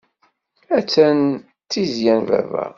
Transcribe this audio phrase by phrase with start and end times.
[0.77, 2.65] Atan d tizya n baba.